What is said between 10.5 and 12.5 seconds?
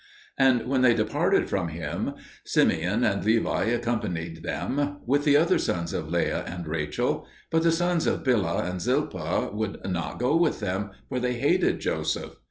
them, for they hated Joseph.